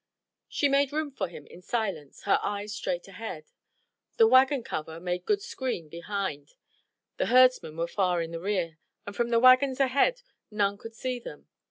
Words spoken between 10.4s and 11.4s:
none could see